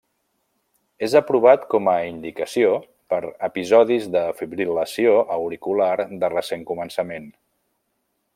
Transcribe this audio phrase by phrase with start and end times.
[1.07, 2.71] És aprovat com a indicació
[3.15, 5.93] per episodis de fibril·lació auricular
[6.25, 7.31] de recent començament.